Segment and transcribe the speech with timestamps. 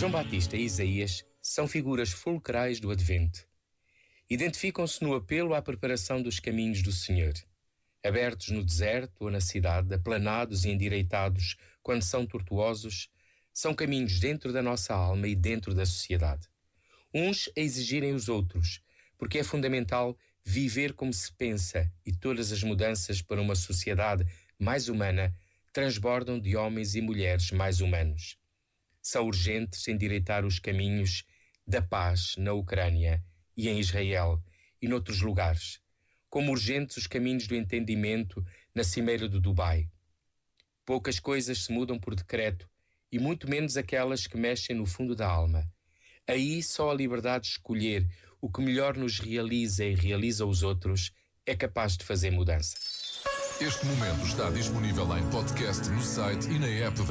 [0.00, 3.46] João Batista e Isaías são figuras fulcrais do Advento.
[4.30, 7.34] Identificam-se no apelo à preparação dos caminhos do Senhor.
[8.02, 13.10] Abertos no deserto ou na cidade, aplanados e endireitados quando são tortuosos,
[13.52, 16.48] são caminhos dentro da nossa alma e dentro da sociedade.
[17.12, 18.80] Uns a exigirem os outros,
[19.18, 24.24] porque é fundamental viver como se pensa e todas as mudanças para uma sociedade
[24.58, 25.36] mais humana
[25.74, 28.40] transbordam de homens e mulheres mais humanos
[29.02, 31.24] são urgentes endireitar os caminhos
[31.66, 33.22] da paz na Ucrânia
[33.56, 34.42] e em Israel
[34.80, 35.80] e noutros lugares,
[36.28, 39.88] como urgentes os caminhos do entendimento na Cimeira do Dubai.
[40.84, 42.68] Poucas coisas se mudam por decreto
[43.12, 45.70] e muito menos aquelas que mexem no fundo da alma.
[46.26, 48.06] Aí só a liberdade de escolher
[48.40, 51.12] o que melhor nos realiza e realiza os outros
[51.44, 52.76] é capaz de fazer mudança.
[53.60, 57.02] Este momento está disponível em podcast no site e na app